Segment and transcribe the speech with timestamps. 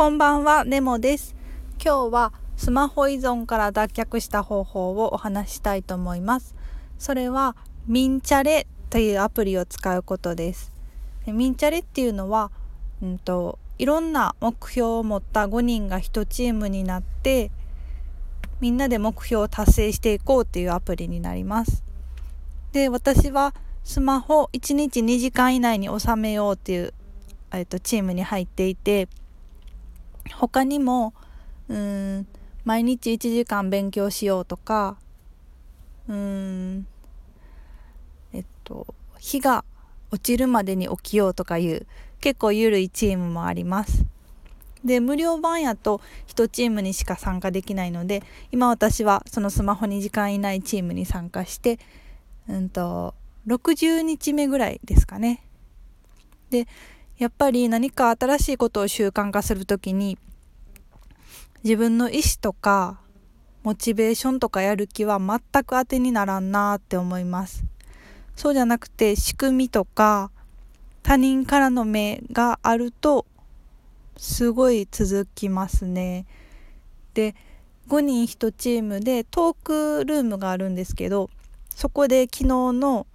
[0.00, 1.36] こんばんは、ネモです。
[1.74, 6.54] 今日はスマホ依存から脱却した方法をお話したいと思います。
[6.98, 7.54] それは
[7.86, 10.72] ミンチャレというアプリを使うことです。
[11.26, 12.50] でミンチャレっていうのは、
[13.02, 17.50] うんと、いろんな目標を持った5人が1チームになって
[18.58, 21.84] みんなで目標を達成していこうっていうアプリになります。
[22.72, 23.54] で、私は
[23.84, 26.94] スマホ1日2時間以内に収めようっていう、
[27.52, 29.10] えっと、チームに入っていて
[30.32, 31.14] 他にも
[31.68, 32.26] うーん
[32.64, 34.96] 毎日1時間勉強しようとか
[36.08, 36.86] うーん
[38.32, 38.86] えっと
[39.18, 39.64] 日が
[40.10, 41.86] 落ちるまでに起きようとかいう
[42.20, 44.04] 結構ゆるいチームもあります。
[44.84, 51.78] で無料版やと1チームにしか参加できないので今私はそのスマホ2時間以内チームに参加して
[52.48, 53.14] うんと
[53.46, 55.44] 60日目ぐらいですかね。
[56.50, 56.66] で
[57.20, 60.16] やっぱり何か新しいことを習慣化するときに
[61.62, 62.98] 自分の意思とか
[63.62, 67.62] モチベーションとかやる気は全く当てにならんなって思います。
[68.36, 70.30] そうじゃなくて仕組みとか
[71.02, 73.26] 他人からの目があると
[74.16, 76.24] すごい続きますね。
[77.12, 77.34] で
[77.88, 81.28] 5人1チームでトークルームがあるんですけど
[81.74, 83.06] そこで昨日の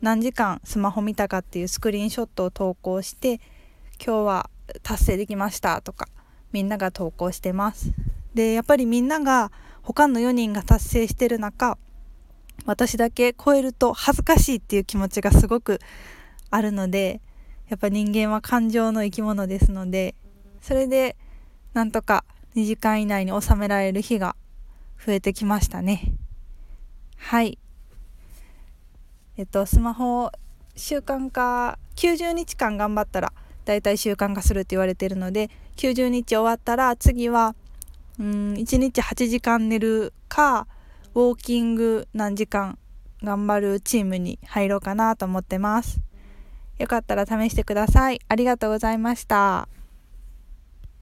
[0.00, 3.40] 何時間スマホ見たかっていうスクリーンショットを投稿して
[4.04, 4.50] 今日は
[4.82, 6.08] 達成できましたとか
[6.52, 7.92] みんなが投稿してます。
[8.34, 11.78] でやっぱりみんなが他の4人が達成してる中
[12.64, 15.80] 私だけ超えると恥ずかしいっていう気持ちがすごく
[16.50, 17.20] あるので
[17.68, 20.14] やっぱ人間は感情の生き物ですので
[20.60, 21.16] それで
[21.74, 22.24] なんとか
[22.56, 24.36] 2時間以内に収められる日が
[25.04, 26.14] 増えてきましたね。
[27.16, 27.58] はい。
[29.36, 30.30] えっとスマホ
[30.76, 33.32] 習慣化90日間頑張ったら
[33.64, 37.54] だいたい習慣化するって言われてるので90日終わったら次は
[38.18, 40.66] うん1日8時間寝るか
[41.14, 42.78] ウォーキング何時間
[43.22, 46.00] 頑張るチームに入ろうかなと思ってます。
[46.78, 48.20] よかったら試してください。
[48.28, 49.68] ありがとうございました。